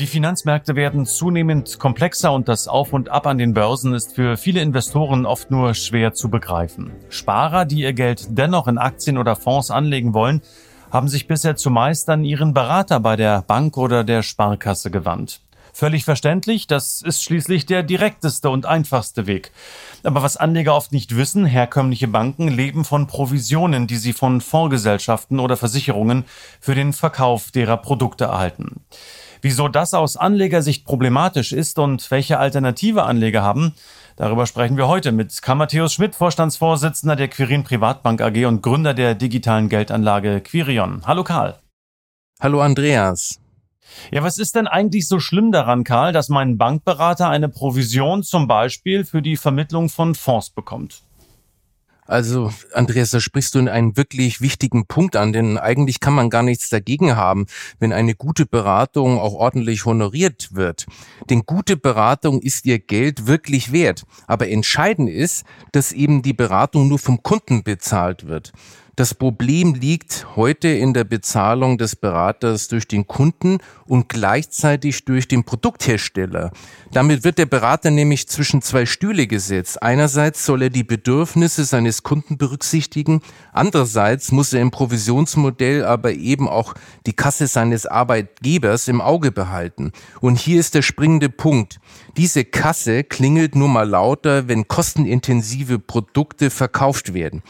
[0.00, 4.36] Die Finanzmärkte werden zunehmend komplexer und das Auf und Ab an den Börsen ist für
[4.36, 6.90] viele Investoren oft nur schwer zu begreifen.
[7.10, 10.42] Sparer, die ihr Geld dennoch in Aktien oder Fonds anlegen wollen,
[10.90, 15.40] haben sich bisher zumeist an ihren Berater bei der Bank oder der Sparkasse gewandt.
[15.72, 19.52] Völlig verständlich, das ist schließlich der direkteste und einfachste Weg.
[20.04, 25.40] Aber was Anleger oft nicht wissen, herkömmliche Banken leben von Provisionen, die sie von Fondsgesellschaften
[25.40, 26.24] oder Versicherungen
[26.60, 28.84] für den Verkauf derer Produkte erhalten.
[29.40, 33.74] Wieso das aus Anlegersicht problematisch ist und welche alternative Anleger haben,
[34.16, 38.92] darüber sprechen wir heute mit Karl Matthäus Schmidt, Vorstandsvorsitzender der Quirin Privatbank AG und Gründer
[38.92, 41.02] der digitalen Geldanlage Quirion.
[41.06, 41.56] Hallo Karl.
[42.40, 43.40] Hallo Andreas.
[44.10, 48.46] Ja, was ist denn eigentlich so schlimm daran, Karl, dass mein Bankberater eine Provision zum
[48.46, 51.02] Beispiel für die Vermittlung von Fonds bekommt?
[52.06, 56.28] Also, Andreas, da sprichst du in einen wirklich wichtigen Punkt an, denn eigentlich kann man
[56.28, 57.46] gar nichts dagegen haben,
[57.78, 60.84] wenn eine gute Beratung auch ordentlich honoriert wird.
[61.30, 64.04] Denn gute Beratung ist ihr Geld wirklich wert.
[64.26, 68.52] Aber entscheidend ist, dass eben die Beratung nur vom Kunden bezahlt wird.
[68.96, 75.26] Das Problem liegt heute in der Bezahlung des Beraters durch den Kunden und gleichzeitig durch
[75.26, 76.52] den Produkthersteller.
[76.92, 79.82] Damit wird der Berater nämlich zwischen zwei Stühle gesetzt.
[79.82, 83.20] Einerseits soll er die Bedürfnisse seines Kunden berücksichtigen,
[83.52, 89.90] andererseits muss er im Provisionsmodell aber eben auch die Kasse seines Arbeitgebers im Auge behalten.
[90.20, 91.80] Und hier ist der springende Punkt.
[92.16, 97.42] Diese Kasse klingelt nur mal lauter, wenn kostenintensive Produkte verkauft werden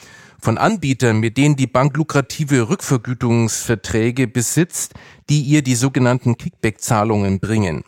[0.44, 4.92] von Anbietern, mit denen die Bank lukrative Rückvergütungsverträge besitzt,
[5.30, 7.82] die ihr die sogenannten Kickback-Zahlungen bringen.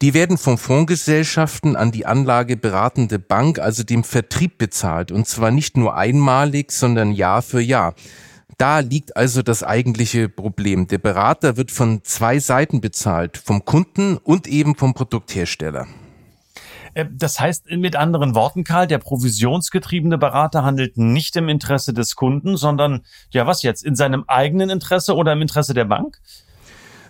[0.00, 5.76] Die werden von Fondsgesellschaften an die anlageberatende Bank, also dem Vertrieb bezahlt, und zwar nicht
[5.76, 7.94] nur einmalig, sondern Jahr für Jahr.
[8.56, 10.88] Da liegt also das eigentliche Problem.
[10.88, 15.86] Der Berater wird von zwei Seiten bezahlt, vom Kunden und eben vom Produkthersteller.
[16.98, 22.16] Äh, das heißt mit anderen Worten, Karl, der provisionsgetriebene Berater handelt nicht im Interesse des
[22.16, 26.18] Kunden, sondern, ja was jetzt, in seinem eigenen Interesse oder im Interesse der Bank?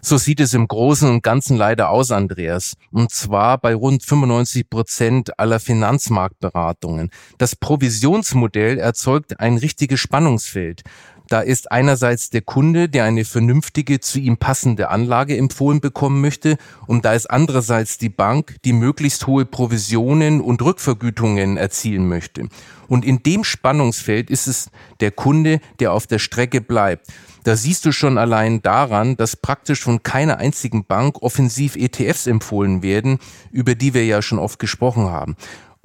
[0.01, 2.75] So sieht es im Großen und Ganzen leider aus, Andreas.
[2.93, 7.11] Und zwar bei rund 95 Prozent aller Finanzmarktberatungen.
[7.39, 10.83] Das Provisionsmodell erzeugt ein richtiges Spannungsfeld.
[11.29, 16.57] Da ist einerseits der Kunde, der eine vernünftige, zu ihm passende Anlage empfohlen bekommen möchte,
[16.87, 22.49] und da ist andererseits die Bank, die möglichst hohe Provisionen und Rückvergütungen erzielen möchte.
[22.89, 27.07] Und in dem Spannungsfeld ist es der Kunde, der auf der Strecke bleibt.
[27.45, 32.83] Da siehst du schon allein daran, dass praktisch von keiner einzigen Bank offensiv ETFs empfohlen
[32.83, 33.19] werden,
[33.51, 35.37] über die wir ja schon oft gesprochen haben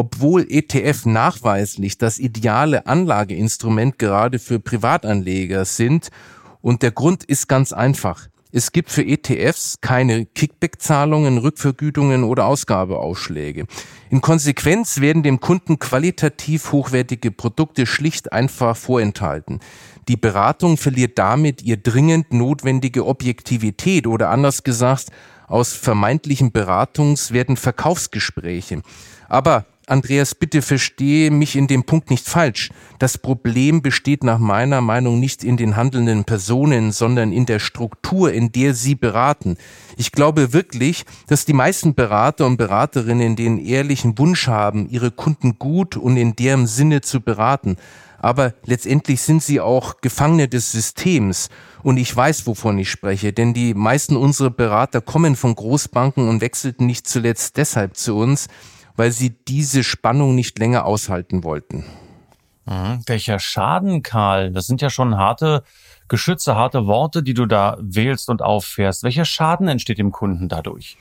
[0.04, 6.10] obwohl ETF nachweislich das ideale Anlageinstrument gerade für Privatanleger sind.
[6.62, 8.28] Und der Grund ist ganz einfach.
[8.52, 13.66] Es gibt für ETFs keine Kickback-Zahlungen, Rückvergütungen oder Ausgabeausschläge.
[14.10, 19.62] In Konsequenz werden dem Kunden qualitativ hochwertige Produkte schlicht einfach vorenthalten.
[20.10, 25.12] Die Beratung verliert damit ihr dringend notwendige Objektivität oder anders gesagt,
[25.48, 28.82] aus vermeintlichen Beratungs werden Verkaufsgespräche.
[29.30, 32.70] Aber Andreas, bitte verstehe mich in dem Punkt nicht falsch.
[33.00, 38.32] Das Problem besteht nach meiner Meinung nicht in den handelnden Personen, sondern in der Struktur,
[38.32, 39.58] in der sie beraten.
[39.98, 45.60] Ich glaube wirklich, dass die meisten Berater und Beraterinnen den ehrlichen Wunsch haben, ihre Kunden
[45.60, 47.76] gut und in deren Sinne zu beraten.
[48.20, 51.50] Aber letztendlich sind sie auch Gefangene des Systems.
[51.84, 56.40] Und ich weiß, wovon ich spreche, denn die meisten unserer Berater kommen von Großbanken und
[56.40, 58.48] wechselten nicht zuletzt deshalb zu uns,
[58.96, 61.86] weil sie diese Spannung nicht länger aushalten wollten.
[62.66, 63.02] Mhm.
[63.06, 64.52] Welcher Schaden, Karl?
[64.52, 65.64] Das sind ja schon harte
[66.08, 69.04] Geschütze, harte Worte, die du da wählst und auffährst.
[69.04, 70.98] Welcher Schaden entsteht dem Kunden dadurch?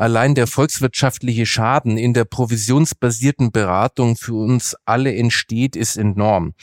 [0.00, 6.54] Allein der volkswirtschaftliche Schaden in der provisionsbasierten Beratung für uns alle entsteht, ist enorm.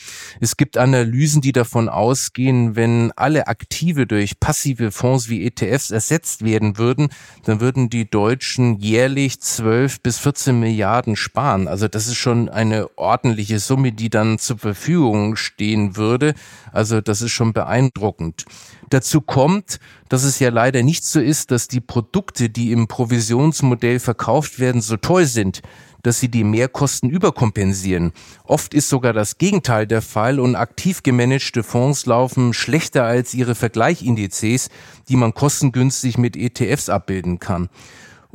[0.42, 6.44] Es gibt Analysen, die davon ausgehen, wenn alle Aktive durch passive Fonds wie ETFs ersetzt
[6.44, 7.10] werden würden,
[7.44, 11.68] dann würden die Deutschen jährlich 12 bis 14 Milliarden sparen.
[11.68, 16.34] Also das ist schon eine ordentliche Summe, die dann zur Verfügung stehen würde.
[16.72, 18.46] Also das ist schon beeindruckend.
[18.90, 19.80] Dazu kommt,
[20.10, 22.88] dass es ja leider nicht so ist, dass die Produkte, die im
[23.28, 25.62] Provisionsmodell verkauft werden, so toll sind.
[26.04, 28.14] dass sie die Mehrkosten überkompensieren.
[28.46, 33.56] Oft ist sogar das Gegenteil der Fall und aktiv gemanagte Fonds laufen schlechter als ihre
[33.56, 34.70] Vergleichindizes,
[35.10, 37.68] die man kostengünstig mit ETFs abbilden kann.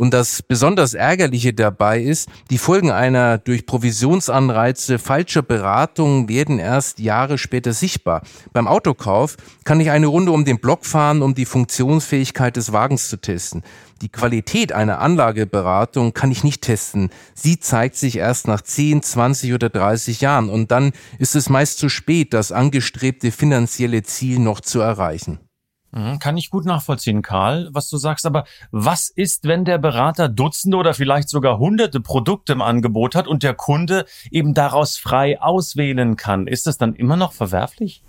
[0.02, 6.98] Und das besonders Ärgerliche dabei ist, die Folgen einer durch Provisionsanreize falscher Beratung werden erst
[6.98, 8.22] Jahre später sichtbar.
[8.52, 13.10] Beim Autokauf kann ich eine Runde um den Block fahren, um die Funktionsfähigkeit des Wagens
[13.10, 13.62] zu testen.
[14.00, 17.10] Die Qualität einer Anlageberatung kann ich nicht testen.
[17.36, 20.90] Sie zeigt sich erst nach 10, 20 oder 30 Jahren und dann
[21.20, 25.38] ist es meist zu spät, das angestrebte finanzielle Ziel noch zu erreichen.
[25.92, 28.24] Mhm, kann ich gut nachvollziehen, Karl, was du sagst.
[28.24, 33.28] Aber was ist, wenn der Berater Dutzende oder vielleicht sogar hunderte Produkte im Angebot hat
[33.28, 36.46] und der Kunde eben daraus frei auswählen kann?
[36.46, 38.02] Ist das dann immer noch verwerflich?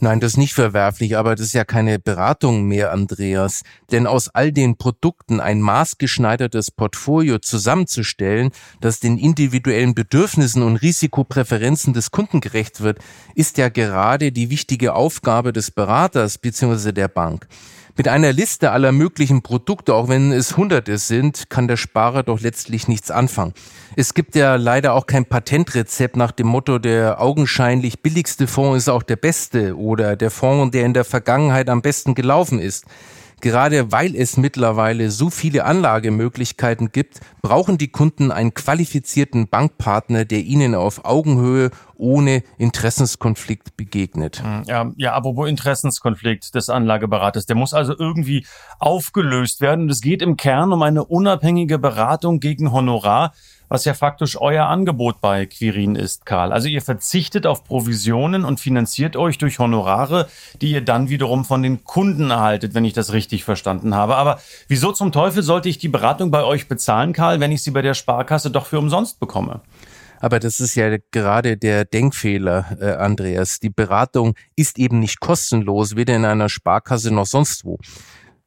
[0.00, 3.62] Nein, das ist nicht verwerflich, aber das ist ja keine Beratung mehr, Andreas.
[3.90, 11.94] Denn aus all den Produkten ein maßgeschneidertes Portfolio zusammenzustellen, das den individuellen Bedürfnissen und Risikopräferenzen
[11.94, 13.00] des Kunden gerecht wird,
[13.34, 16.92] ist ja gerade die wichtige Aufgabe des Beraters bzw.
[16.92, 17.48] der Bank.
[17.98, 22.38] Mit einer Liste aller möglichen Produkte, auch wenn es hunderte sind, kann der Sparer doch
[22.38, 23.54] letztlich nichts anfangen.
[23.96, 28.88] Es gibt ja leider auch kein Patentrezept nach dem Motto, der augenscheinlich billigste Fonds ist
[28.88, 32.84] auch der beste oder der Fonds, der in der Vergangenheit am besten gelaufen ist.
[33.40, 40.40] Gerade weil es mittlerweile so viele Anlagemöglichkeiten gibt, brauchen die Kunden einen qualifizierten Bankpartner, der
[40.40, 44.42] ihnen auf Augenhöhe ohne Interessenskonflikt begegnet.
[44.42, 48.46] Hm, ja, ja, wo Interessenskonflikt des Anlageberaters, der muss also irgendwie
[48.78, 49.82] aufgelöst werden.
[49.82, 53.32] Und es geht im Kern um eine unabhängige Beratung gegen Honorar
[53.68, 56.52] was ja faktisch euer Angebot bei Quirin ist, Karl.
[56.52, 60.28] Also ihr verzichtet auf Provisionen und finanziert euch durch Honorare,
[60.60, 64.16] die ihr dann wiederum von den Kunden erhaltet, wenn ich das richtig verstanden habe.
[64.16, 67.70] Aber wieso zum Teufel sollte ich die Beratung bei euch bezahlen, Karl, wenn ich sie
[67.70, 69.60] bei der Sparkasse doch für umsonst bekomme?
[70.20, 73.60] Aber das ist ja gerade der Denkfehler, äh, Andreas.
[73.60, 77.78] Die Beratung ist eben nicht kostenlos, weder in einer Sparkasse noch sonst wo.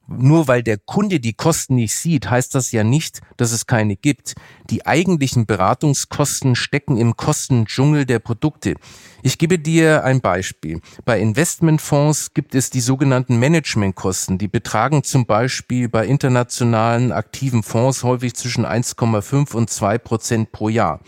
[0.07, 3.95] Nur weil der Kunde die Kosten nicht sieht, heißt das ja nicht, dass es keine
[3.95, 4.36] gibt.
[4.69, 8.75] Die eigentlichen Beratungskosten stecken im Kostendschungel der Produkte.
[9.24, 10.81] Ich gebe dir ein Beispiel.
[11.06, 14.38] Bei Investmentfonds gibt es die sogenannten Managementkosten.
[14.38, 20.69] Die betragen zum Beispiel bei internationalen aktiven Fonds häufig zwischen 1,5 und 2 Prozent pro
[20.69, 21.00] Jahr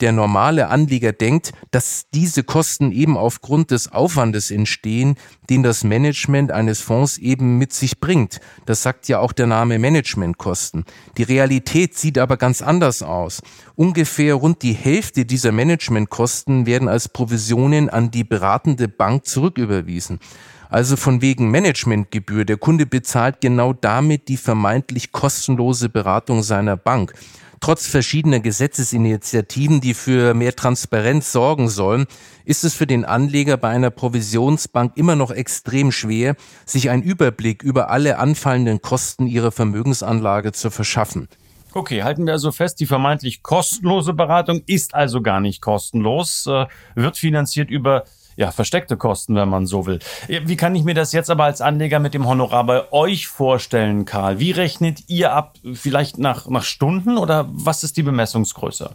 [0.00, 5.16] der normale Anleger denkt, dass diese Kosten eben aufgrund des Aufwandes entstehen,
[5.48, 8.40] den das Management eines Fonds eben mit sich bringt.
[8.66, 10.84] Das sagt ja auch der Name Managementkosten.
[11.16, 13.42] Die Realität sieht aber ganz anders aus.
[13.74, 20.20] Ungefähr rund die Hälfte dieser Managementkosten werden als Provisionen an die beratende Bank zurücküberwiesen.
[20.68, 22.44] Also von wegen Managementgebühr.
[22.44, 27.12] Der Kunde bezahlt genau damit die vermeintlich kostenlose Beratung seiner Bank.
[27.60, 32.06] Trotz verschiedener Gesetzesinitiativen, die für mehr Transparenz sorgen sollen,
[32.44, 37.62] ist es für den Anleger bei einer Provisionsbank immer noch extrem schwer, sich einen Überblick
[37.62, 41.28] über alle anfallenden Kosten ihrer Vermögensanlage zu verschaffen.
[41.76, 46.64] Okay, halten wir also fest, die vermeintlich kostenlose Beratung ist also gar nicht kostenlos, äh,
[46.94, 48.04] wird finanziert über
[48.36, 49.98] ja, versteckte Kosten, wenn man so will.
[50.28, 54.04] Wie kann ich mir das jetzt aber als Anleger mit dem Honorar bei euch vorstellen,
[54.04, 54.38] Karl?
[54.38, 55.54] Wie rechnet ihr ab?
[55.72, 58.94] Vielleicht nach, nach Stunden oder was ist die Bemessungsgröße?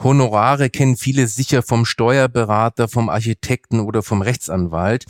[0.00, 5.06] Honorare kennen viele sicher vom Steuerberater, vom Architekten oder vom Rechtsanwalt.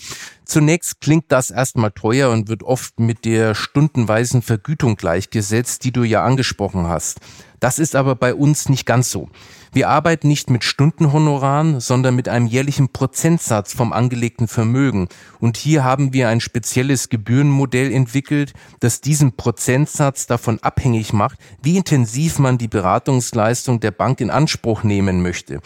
[0.47, 6.05] Zunächst klingt das erstmal teuer und wird oft mit der stundenweisen Vergütung gleichgesetzt, die du
[6.05, 7.21] ja angesprochen hast.
[7.61, 9.29] Das ist aber bei uns nicht ganz so.
[9.73, 15.09] Wir arbeiten nicht mit Stundenhonoraren, sondern mit einem jährlichen Prozentsatz vom angelegten Vermögen.
[15.41, 21.77] Und hier haben wir ein spezielles Gebührenmodell entwickelt, das diesen Prozentsatz davon abhängig macht, wie
[21.77, 25.61] intensiv man die Beratungsleistung der Bank in Anspruch nehmen möchte.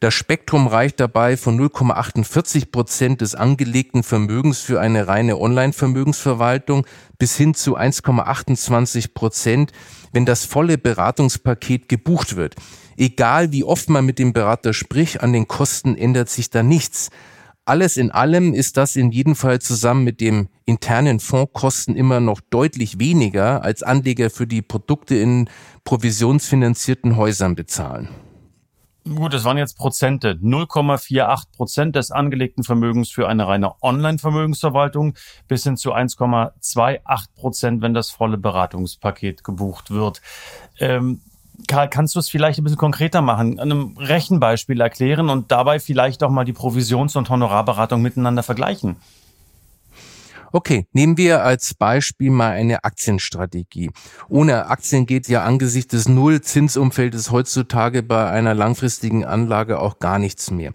[0.00, 6.86] Das Spektrum reicht dabei von 0,48 Prozent des angelegten Vermögens für eine reine Online-Vermögensverwaltung
[7.18, 9.72] bis hin zu 1,28 Prozent,
[10.12, 12.56] wenn das volle Beratungspaket gebucht wird.
[12.96, 17.10] Egal wie oft man mit dem Berater spricht, an den Kosten ändert sich da nichts.
[17.64, 22.40] Alles in allem ist das in jedem Fall zusammen mit dem internen Fondskosten immer noch
[22.40, 25.48] deutlich weniger, als Anleger für die Produkte in
[25.84, 28.08] provisionsfinanzierten Häusern bezahlen.
[29.06, 30.38] Gut, das waren jetzt Prozente.
[30.42, 35.14] 0,48 Prozent des angelegten Vermögens für eine reine Online-Vermögensverwaltung
[35.46, 40.22] bis hin zu 1,28 Prozent, wenn das volle Beratungspaket gebucht wird.
[40.78, 41.20] Ähm,
[41.68, 45.80] Karl, kannst du es vielleicht ein bisschen konkreter machen, an einem Rechenbeispiel erklären und dabei
[45.80, 48.96] vielleicht auch mal die Provisions- und Honorarberatung miteinander vergleichen?
[50.56, 53.90] Okay, nehmen wir als Beispiel mal eine Aktienstrategie.
[54.28, 60.52] Ohne Aktien geht ja angesichts des Nullzinsumfeldes heutzutage bei einer langfristigen Anlage auch gar nichts
[60.52, 60.72] mehr.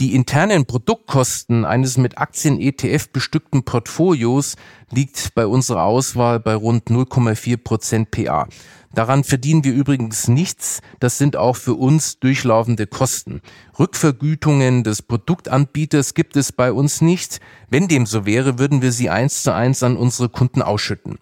[0.00, 4.56] Die internen Produktkosten eines mit Aktien-ETF bestückten Portfolios
[4.90, 8.48] liegt bei unserer Auswahl bei rund 0,4 Prozent PA.
[8.94, 10.80] Daran verdienen wir übrigens nichts.
[11.00, 13.40] Das sind auch für uns durchlaufende Kosten.
[13.78, 17.40] Rückvergütungen des Produktanbieters gibt es bei uns nicht.
[17.70, 21.18] Wenn dem so wäre, würden wir sie eins zu eins an unsere Kunden ausschütten.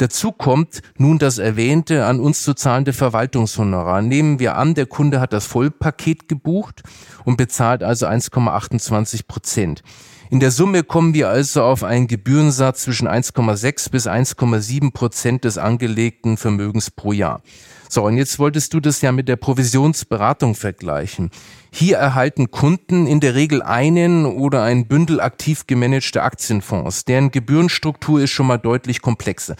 [0.00, 4.00] Dazu kommt nun das erwähnte an uns zu zahlende Verwaltungshonorar.
[4.00, 6.82] Nehmen wir an, der Kunde hat das Vollpaket gebucht
[7.26, 9.82] und bezahlt also 1,28 Prozent.
[10.30, 15.58] In der Summe kommen wir also auf einen Gebührensatz zwischen 1,6 bis 1,7 Prozent des
[15.58, 17.42] angelegten Vermögens pro Jahr.
[17.90, 21.30] So, und jetzt wolltest du das ja mit der Provisionsberatung vergleichen.
[21.72, 27.04] Hier erhalten Kunden in der Regel einen oder ein Bündel aktiv gemanagter Aktienfonds.
[27.04, 29.56] Deren Gebührenstruktur ist schon mal deutlich komplexer.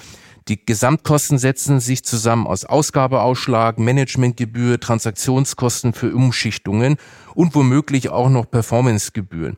[0.50, 6.97] Die Gesamtkosten setzen sich zusammen aus Ausgabeausschlag, Managementgebühr, Transaktionskosten für Umschichtungen
[7.37, 9.57] und womöglich auch noch Performancegebühren.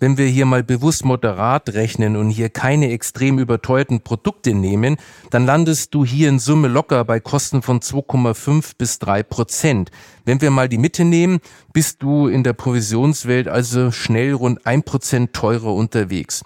[0.00, 4.96] Wenn wir hier mal bewusst moderat rechnen und hier keine extrem überteuerten Produkte nehmen,
[5.30, 9.92] dann landest du hier in Summe locker bei Kosten von 2,5 bis 3 Prozent.
[10.24, 11.38] Wenn wir mal die Mitte nehmen,
[11.72, 16.42] bist du in der Provisionswelt also schnell rund ein Prozent teurer unterwegs.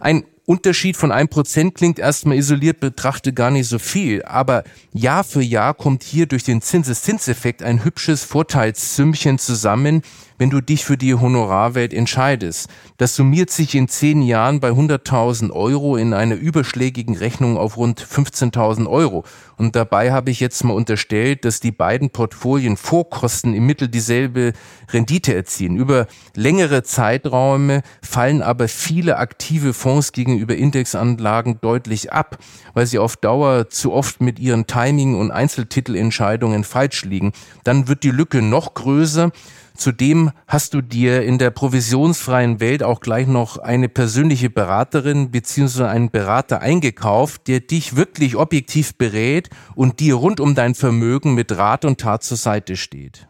[0.00, 4.62] Ein Unterschied von ein Prozent klingt erstmal isoliert betrachtet gar nicht so viel, aber
[4.92, 10.02] Jahr für Jahr kommt hier durch den Zinseszinseffekt ein hübsches Vorteilssümmchen zusammen,
[10.38, 12.68] wenn du dich für die Honorarwelt entscheidest.
[12.96, 18.00] Das summiert sich in zehn Jahren bei 100.000 Euro in einer überschlägigen Rechnung auf rund
[18.00, 19.24] 15.000 Euro.
[19.56, 24.52] Und dabei habe ich jetzt mal unterstellt, dass die beiden Portfolien Vorkosten im Mittel dieselbe
[24.92, 25.76] Rendite erzielen.
[25.76, 32.38] Über längere Zeiträume fallen aber viele aktive Fonds gegenüber Indexanlagen deutlich ab,
[32.74, 37.32] weil sie auf Dauer zu oft mit ihren Timing- und Einzeltitelentscheidungen falsch liegen.
[37.64, 39.32] Dann wird die Lücke noch größer
[39.76, 45.88] Zudem hast du dir in der provisionsfreien Welt auch gleich noch eine persönliche Beraterin beziehungsweise
[45.88, 51.56] einen Berater eingekauft, der dich wirklich objektiv berät und dir rund um dein Vermögen mit
[51.56, 53.28] Rat und Tat zur Seite steht.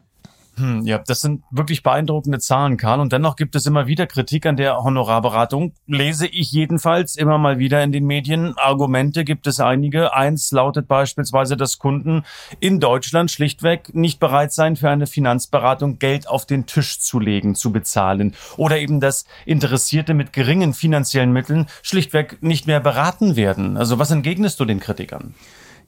[0.59, 3.01] Hm, ja, das sind wirklich beeindruckende Zahlen, Karl.
[3.01, 5.75] Und dennoch gibt es immer wieder Kritik an der Honorarberatung.
[5.87, 8.55] Lese ich jedenfalls immer mal wieder in den Medien.
[8.57, 10.15] Argumente gibt es einige.
[10.15, 12.25] Eins lautet beispielsweise, dass Kunden
[12.59, 17.55] in Deutschland schlichtweg nicht bereit seien, für eine Finanzberatung Geld auf den Tisch zu legen,
[17.55, 18.35] zu bezahlen.
[18.57, 23.77] Oder eben, dass Interessierte mit geringen finanziellen Mitteln schlichtweg nicht mehr beraten werden.
[23.77, 25.35] Also was entgegnest du den Kritikern?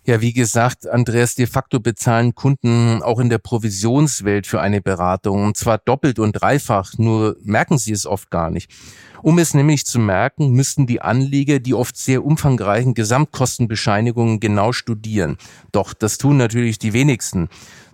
[0.05, 5.45] Ja, wie gesagt, Andreas, de facto bezahlen Kunden auch in der Provisionswelt für eine Beratung.
[5.45, 8.71] Und zwar doppelt und dreifach, nur merken sie es oft gar nicht.
[9.23, 15.37] Um es nämlich zu merken, müssten die Anleger die oft sehr umfangreichen Gesamtkostenbescheinigungen genau studieren.
[15.73, 17.49] Doch das tun natürlich die wenigsten.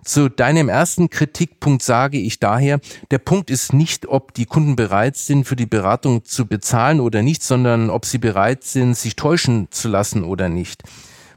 [0.05, 5.17] Zu deinem ersten Kritikpunkt sage ich daher, der Punkt ist nicht, ob die Kunden bereit
[5.17, 9.67] sind, für die Beratung zu bezahlen oder nicht, sondern ob sie bereit sind, sich täuschen
[9.71, 10.83] zu lassen oder nicht.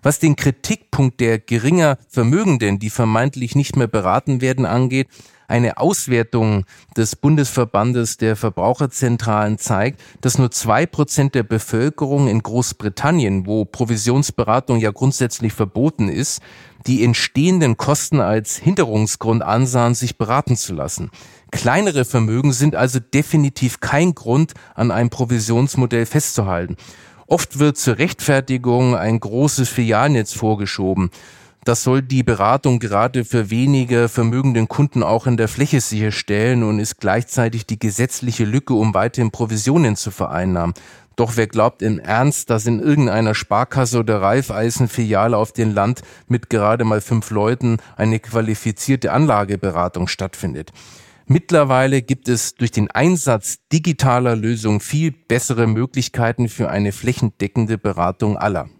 [0.02, 5.08] Was den Kritikpunkt der geringer Vermögenden, die vermeintlich nicht mehr beraten werden, angeht,
[5.48, 13.46] eine Auswertung des Bundesverbandes der Verbraucherzentralen zeigt, dass nur zwei Prozent der Bevölkerung in Großbritannien,
[13.46, 16.42] wo Provisionsberatung ja grundsätzlich verboten ist,
[16.86, 21.10] die entstehenden Kosten als Hinderungsgrund ansahen, sich beraten zu lassen.
[21.50, 26.76] Kleinere Vermögen sind also definitiv kein Grund, an einem Provisionsmodell festzuhalten.
[27.30, 31.10] Oft wird zur Rechtfertigung ein großes Filialnetz vorgeschoben.
[31.62, 36.78] Das soll die Beratung gerade für weniger vermögenden Kunden auch in der Fläche sicherstellen und
[36.78, 40.72] ist gleichzeitig die gesetzliche Lücke, um weiterhin Provisionen zu vereinnahmen.
[41.16, 46.48] Doch wer glaubt im Ernst, dass in irgendeiner Sparkasse oder Raiffeisen-Filiale auf dem Land mit
[46.48, 50.72] gerade mal fünf Leuten eine qualifizierte Anlageberatung stattfindet?
[51.30, 58.38] Mittlerweile gibt es durch den Einsatz digitaler Lösungen viel bessere Möglichkeiten für eine flächendeckende Beratung
[58.38, 58.70] aller.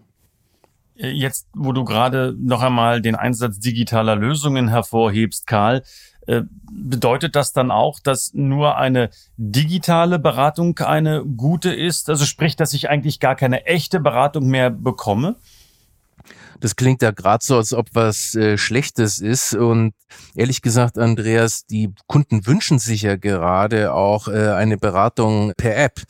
[0.95, 5.83] Jetzt, wo du gerade noch einmal den Einsatz digitaler Lösungen hervorhebst, Karl,
[6.25, 6.41] äh,
[6.71, 12.09] bedeutet das dann auch, dass nur eine digitale Beratung eine gute ist?
[12.09, 15.37] Also sprich, dass ich eigentlich gar keine echte Beratung mehr bekomme?
[16.59, 19.53] Das klingt ja gerade so, als ob was äh, Schlechtes ist.
[19.55, 19.93] Und
[20.35, 26.01] ehrlich gesagt, Andreas, die Kunden wünschen sich ja gerade auch äh, eine Beratung per App.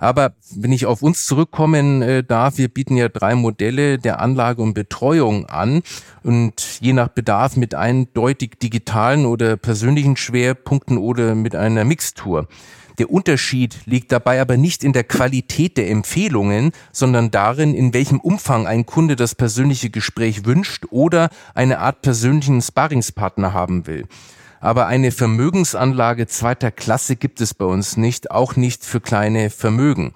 [0.00, 4.62] Aber wenn ich auf uns zurückkommen äh, darf, wir bieten ja drei Modelle der Anlage
[4.62, 5.82] und Betreuung an
[6.22, 12.48] und je nach Bedarf mit eindeutig digitalen oder persönlichen Schwerpunkten oder mit einer Mixtur.
[13.00, 18.20] Der Unterschied liegt dabei aber nicht in der Qualität der Empfehlungen, sondern darin, in welchem
[18.20, 24.04] Umfang ein Kunde das persönliche Gespräch wünscht oder eine Art persönlichen Sparringspartner haben will.
[24.60, 30.12] Aber eine Vermögensanlage zweiter Klasse gibt es bei uns nicht, auch nicht für kleine Vermögen.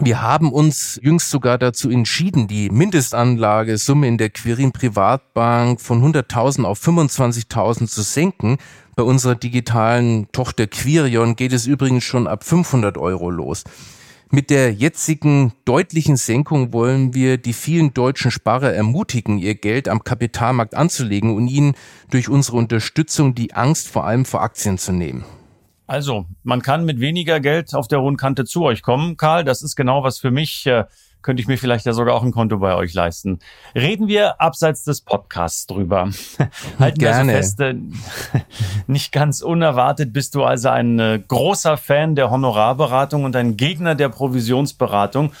[0.00, 6.64] Wir haben uns jüngst sogar dazu entschieden, die Mindestanlagesumme in der Quirin Privatbank von 100.000
[6.64, 8.56] auf 25.000 zu senken.
[8.94, 13.64] Bei unserer digitalen Tochter Quirion geht es übrigens schon ab 500 Euro los.
[14.30, 20.04] Mit der jetzigen deutlichen Senkung wollen wir die vielen deutschen Sparer ermutigen, ihr Geld am
[20.04, 21.74] Kapitalmarkt anzulegen und ihnen
[22.10, 25.24] durch unsere Unterstützung die Angst vor allem vor Aktien zu nehmen.
[25.86, 29.16] Also, man kann mit weniger Geld auf der hohen Kante zu euch kommen.
[29.18, 30.66] Karl, das ist genau was für mich.
[30.66, 30.84] Äh,
[31.22, 33.38] könnte ich mir vielleicht ja sogar auch ein Konto bei euch leisten.
[33.74, 36.10] Reden wir abseits des Podcasts drüber.
[36.78, 37.32] Halten Gerne.
[37.32, 37.74] wir so fest, äh,
[38.86, 43.94] nicht ganz unerwartet bist du also ein äh, großer Fan der Honorarberatung und ein Gegner
[43.94, 45.32] der Provisionsberatung.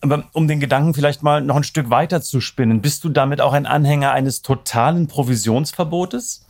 [0.00, 3.40] Aber um den Gedanken vielleicht mal noch ein Stück weiter zu spinnen, bist du damit
[3.40, 6.46] auch ein Anhänger eines totalen Provisionsverbotes?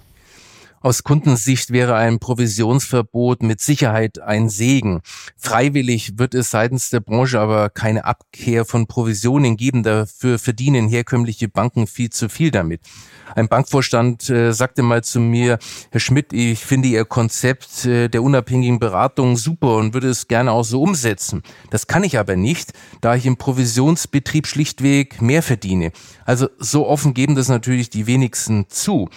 [0.83, 5.03] Aus Kundensicht wäre ein Provisionsverbot mit Sicherheit ein Segen.
[5.37, 9.83] Freiwillig wird es seitens der Branche aber keine Abkehr von Provisionen geben.
[9.83, 12.81] Dafür verdienen herkömmliche Banken viel zu viel damit.
[13.35, 15.59] Ein Bankvorstand äh, sagte mal zu mir,
[15.91, 20.51] Herr Schmidt, ich finde Ihr Konzept äh, der unabhängigen Beratung super und würde es gerne
[20.51, 21.43] auch so umsetzen.
[21.69, 22.73] Das kann ich aber nicht,
[23.03, 25.93] da ich im Provisionsbetrieb schlichtweg mehr verdiene.
[26.25, 29.11] Also so offen geben das natürlich die wenigsten zu.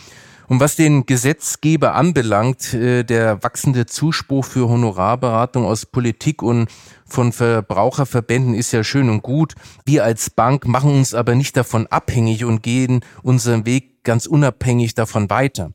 [0.48, 6.70] Und was den Gesetzgeber anbelangt, äh, der wachsende Zuspruch für Honorarberatung aus Politik und
[7.06, 9.54] von Verbraucherverbänden ist ja schön und gut.
[9.86, 14.96] Wir als Bank machen uns aber nicht davon abhängig und gehen unseren Weg ganz unabhängig
[14.96, 15.72] davon weiter.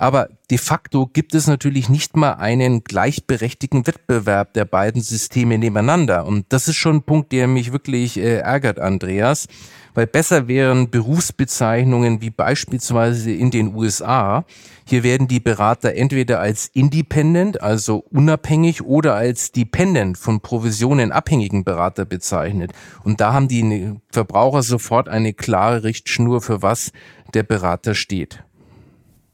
[0.00, 6.24] Aber de facto gibt es natürlich nicht mal einen gleichberechtigten Wettbewerb der beiden Systeme nebeneinander.
[6.24, 9.46] Und das ist schon ein Punkt, der mich wirklich äh, ärgert, Andreas
[9.94, 14.44] weil besser wären Berufsbezeichnungen wie beispielsweise in den USA.
[14.84, 21.64] Hier werden die Berater entweder als independent, also unabhängig, oder als dependent von Provisionen abhängigen
[21.64, 22.72] Berater bezeichnet.
[23.04, 26.92] Und da haben die Verbraucher sofort eine klare Richtschnur, für was
[27.34, 28.42] der Berater steht.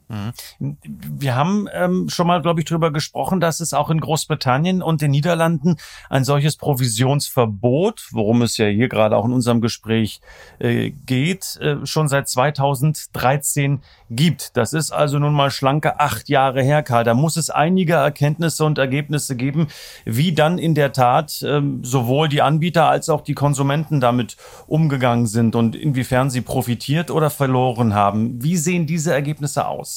[0.09, 0.77] Mhm.
[0.89, 5.03] Wir haben ähm, schon mal, glaube ich, darüber gesprochen, dass es auch in Großbritannien und
[5.03, 5.77] den Niederlanden
[6.09, 10.21] ein solches Provisionsverbot, worum es ja hier gerade auch in unserem Gespräch
[10.61, 14.57] äh, geht, äh, schon seit 2013 gibt.
[14.57, 17.03] Das ist also nun mal schlanke acht Jahre her, Karl.
[17.03, 19.67] Da muss es einige Erkenntnisse und Ergebnisse geben,
[20.05, 24.37] wie dann in der Tat ähm, sowohl die Anbieter als auch die Konsumenten damit
[24.69, 28.41] umgegangen sind und inwiefern sie profitiert oder verloren haben.
[28.43, 29.96] Wie sehen diese Ergebnisse aus?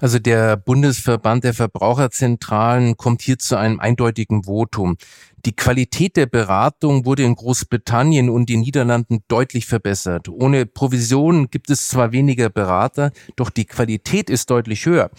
[0.00, 4.96] Also der Bundesverband der Verbraucherzentralen kommt hier zu einem eindeutigen Votum.
[5.44, 10.28] Die Qualität der Beratung wurde in Großbritannien und den Niederlanden deutlich verbessert.
[10.28, 15.10] Ohne Provision gibt es zwar weniger Berater, doch die Qualität ist deutlich höher.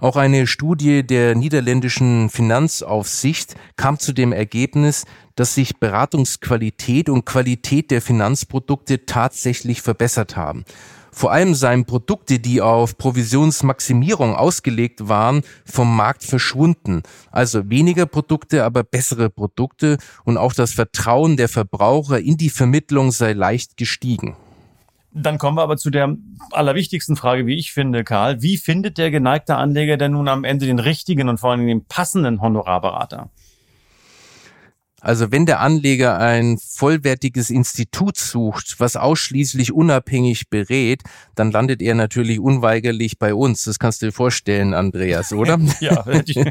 [0.00, 5.04] Auch eine Studie der niederländischen Finanzaufsicht kam zu dem Ergebnis,
[5.36, 10.64] dass sich Beratungsqualität und Qualität der Finanzprodukte tatsächlich verbessert haben.
[11.14, 17.02] Vor allem seien Produkte, die auf Provisionsmaximierung ausgelegt waren, vom Markt verschwunden.
[17.30, 23.12] Also weniger Produkte, aber bessere Produkte und auch das Vertrauen der Verbraucher in die Vermittlung
[23.12, 24.36] sei leicht gestiegen.
[25.14, 26.16] Dann kommen wir aber zu der
[26.52, 28.40] allerwichtigsten Frage, wie ich finde, Karl.
[28.40, 31.84] Wie findet der geneigte Anleger denn nun am Ende den richtigen und vor allem den
[31.84, 33.28] passenden Honorarberater?
[35.02, 41.02] Also wenn der Anleger ein vollwertiges Institut sucht, was ausschließlich unabhängig berät,
[41.34, 43.64] dann landet er natürlich unweigerlich bei uns.
[43.64, 45.58] Das kannst du dir vorstellen, Andreas, oder?
[45.80, 46.04] ja,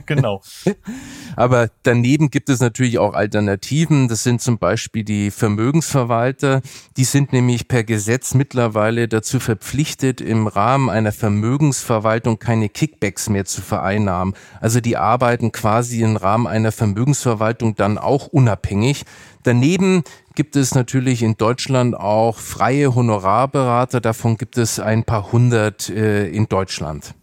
[0.05, 0.41] genau.
[1.37, 4.09] Aber daneben gibt es natürlich auch Alternativen.
[4.09, 6.61] Das sind zum Beispiel die Vermögensverwalter.
[6.97, 13.45] Die sind nämlich per Gesetz mittlerweile dazu verpflichtet, im Rahmen einer Vermögensverwaltung keine Kickbacks mehr
[13.45, 14.33] zu vereinnahmen.
[14.59, 19.03] Also die arbeiten quasi im Rahmen einer Vermögensverwaltung dann auch unabhängig.
[19.43, 20.03] Daneben
[20.35, 24.01] gibt es natürlich in Deutschland auch freie Honorarberater.
[24.01, 27.13] Davon gibt es ein paar hundert äh, in Deutschland.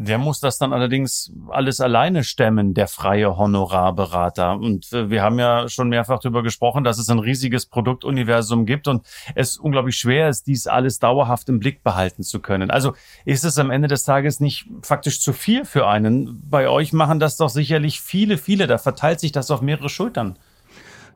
[0.00, 4.52] Der muss das dann allerdings alles alleine stemmen, der freie Honorarberater.
[4.54, 8.86] Und äh, wir haben ja schon mehrfach darüber gesprochen, dass es ein riesiges Produktuniversum gibt
[8.86, 12.70] und es unglaublich schwer ist, dies alles dauerhaft im Blick behalten zu können.
[12.70, 16.48] Also ist es am Ende des Tages nicht faktisch zu viel für einen.
[16.48, 18.68] Bei euch machen das doch sicherlich viele, viele.
[18.68, 20.38] Da verteilt sich das auf mehrere Schultern.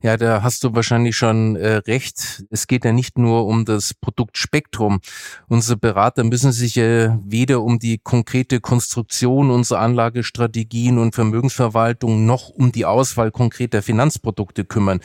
[0.02, 2.44] Ja, da hast du wahrscheinlich schon äh, recht.
[2.50, 5.00] Es geht ja nicht nur um das Produktspektrum.
[5.46, 12.48] Unsere Berater müssen sich ja weder um die konkrete Konstruktion unserer Anlagestrategien und Vermögensverwaltung noch
[12.48, 14.98] um die Auswahl konkreter Finanzprodukte kümmern.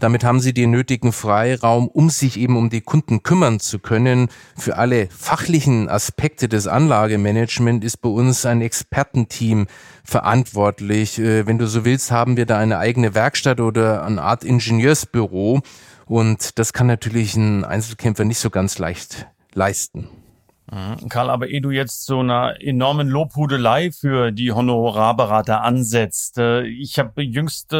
[0.00, 4.28] Damit haben sie den nötigen Freiraum, um sich eben um die Kunden kümmern zu können.
[4.54, 9.66] Für alle fachlichen Aspekte des Anlagemanagements ist bei uns ein Expertenteam
[10.04, 11.18] verantwortlich.
[11.18, 15.60] Äh, wenn du so willst, haben wir da eine eigene Werkstatt oder eine Art Ingenieursbüro.
[16.06, 20.08] Und das kann natürlich ein Einzelkämpfer nicht so ganz leicht leisten.
[20.70, 21.08] Mhm.
[21.08, 26.98] Karl, aber ehe du jetzt so einer enormen Lobhudelei für die Honorarberater ansetzt, äh, ich
[26.98, 27.74] habe jüngst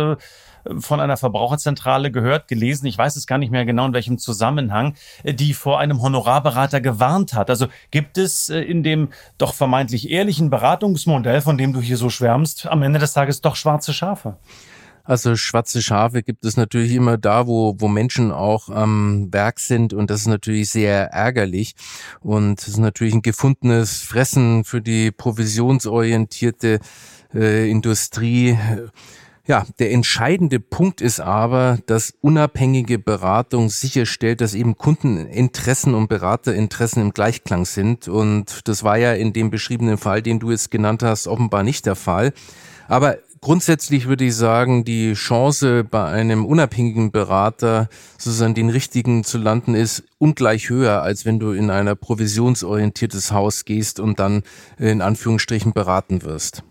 [0.79, 4.95] von einer Verbraucherzentrale gehört, gelesen, ich weiß es gar nicht mehr genau in welchem Zusammenhang,
[5.23, 7.51] äh, die vor einem Honorarberater gewarnt hat.
[7.51, 12.67] Also gibt es in dem doch vermeintlich ehrlichen Beratungsmodell, von dem du hier so schwärmst,
[12.67, 14.37] am Ende des Tages doch schwarze Schafe?
[15.05, 19.93] Also schwarze Schafe gibt es natürlich immer da, wo, wo Menschen auch am Werk sind
[19.93, 21.75] und das ist natürlich sehr ärgerlich
[22.21, 26.79] und es ist natürlich ein gefundenes Fressen für die provisionsorientierte
[27.35, 28.57] äh, Industrie.
[29.53, 37.03] Ja, der entscheidende Punkt ist aber, dass unabhängige Beratung sicherstellt, dass eben Kundeninteressen und Beraterinteressen
[37.03, 38.09] im Gleichklang sind.
[38.09, 41.85] Und das war ja in dem beschriebenen Fall, den du jetzt genannt hast, offenbar nicht
[41.85, 42.33] der Fall.
[42.89, 49.37] Aber Grundsätzlich würde ich sagen, die Chance bei einem unabhängigen Berater sozusagen den richtigen zu
[49.37, 54.45] landen ist ungleich höher, als wenn du in einer provisionsorientiertes Haus gehst und dann
[54.79, 56.63] in Anführungsstrichen beraten wirst.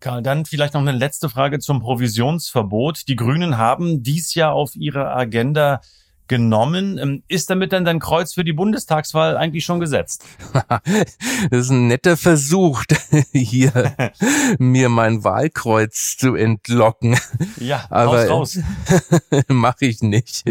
[0.00, 3.06] Karl, dann vielleicht noch eine letzte Frage zum Provisionsverbot.
[3.06, 5.82] Die Grünen haben dies Jahr auf ihrer Agenda
[6.30, 6.96] genommen.
[6.96, 10.24] Ähm, ist damit dann dein Kreuz für die Bundestagswahl eigentlich schon gesetzt?
[11.50, 12.84] das ist ein netter Versuch,
[13.32, 13.92] hier
[14.58, 17.18] mir mein Wahlkreuz zu entlocken.
[17.58, 19.40] Ja, Aber raus, raus.
[19.48, 20.44] mache ich nicht.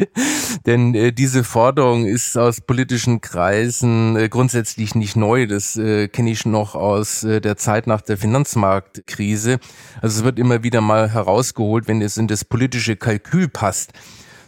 [0.66, 5.48] Denn äh, diese Forderung ist aus politischen Kreisen äh, grundsätzlich nicht neu.
[5.48, 9.60] Das äh, kenne ich noch aus äh, der Zeit nach der Finanzmarktkrise.
[10.02, 13.94] Also es wird immer wieder mal herausgeholt, wenn es in das politische Kalkül passt.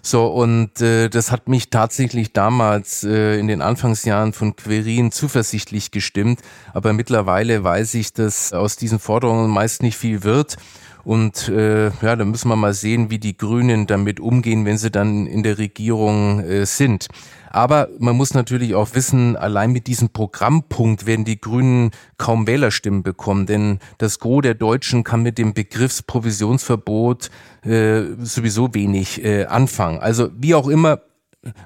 [0.01, 5.91] So, und äh, das hat mich tatsächlich damals äh, in den Anfangsjahren von Querin zuversichtlich
[5.91, 6.41] gestimmt.
[6.73, 10.57] Aber mittlerweile weiß ich, dass aus diesen Forderungen meist nicht viel wird.
[11.03, 14.91] Und äh, ja, da müssen wir mal sehen, wie die Grünen damit umgehen, wenn sie
[14.91, 17.07] dann in der Regierung äh, sind.
[17.49, 23.03] Aber man muss natürlich auch wissen, allein mit diesem Programmpunkt werden die Grünen kaum Wählerstimmen
[23.03, 27.29] bekommen, denn das Gros der Deutschen kann mit dem Begriffsprovisionsverbot
[27.63, 29.99] äh, sowieso wenig äh, anfangen.
[29.99, 31.01] Also wie auch immer,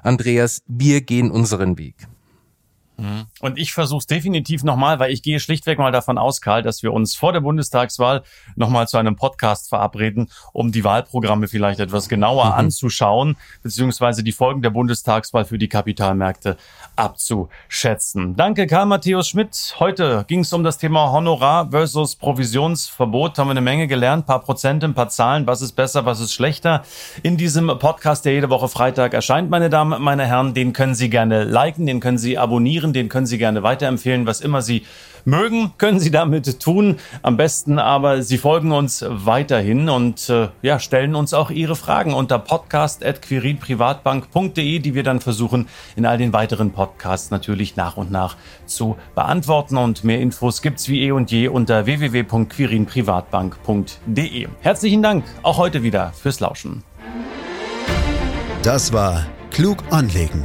[0.02, 1.94] Andreas, wir gehen unseren Weg.
[2.98, 3.26] Mhm.
[3.40, 6.82] Und ich versuche es definitiv nochmal, weil ich gehe schlichtweg mal davon aus, Karl, dass
[6.82, 8.22] wir uns vor der Bundestagswahl
[8.54, 12.52] nochmal zu einem Podcast verabreden, um die Wahlprogramme vielleicht etwas genauer mhm.
[12.52, 16.56] anzuschauen, beziehungsweise die Folgen der Bundestagswahl für die Kapitalmärkte
[16.96, 18.36] abzuschätzen.
[18.36, 19.76] Danke, Karl Matthäus Schmidt.
[19.78, 23.38] Heute ging es um das Thema Honorar versus Provisionsverbot.
[23.38, 26.32] Haben wir eine Menge gelernt, paar Prozente, ein paar Zahlen, was ist besser, was ist
[26.32, 26.82] schlechter.
[27.22, 31.10] In diesem Podcast, der jede Woche Freitag erscheint, meine Damen, meine Herren, den können Sie
[31.10, 34.82] gerne liken, den können Sie abonnieren abonnieren, den können Sie gerne weiterempfehlen, was immer Sie
[35.24, 36.96] mögen, können Sie damit tun.
[37.22, 42.14] Am besten aber Sie folgen uns weiterhin und äh, ja, stellen uns auch Ihre Fragen
[42.14, 48.36] unter podcast.quirinprivatbank.de, die wir dann versuchen, in all den weiteren Podcasts natürlich nach und nach
[48.66, 49.76] zu beantworten.
[49.76, 54.48] Und mehr Infos gibt's wie eh und je unter www.quirinprivatbank.de.
[54.60, 56.82] Herzlichen Dank auch heute wieder fürs Lauschen.
[58.62, 60.44] Das war Klug anlegen